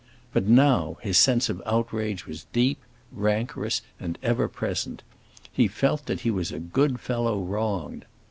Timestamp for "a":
6.51-6.57